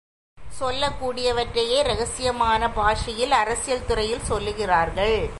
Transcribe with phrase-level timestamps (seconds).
[0.49, 5.29] சொல்லக் கூடியவற்றையே, இரகசியமான பாஷையில் அரசியல் துறையில் சொல்லுகிறார்கள்.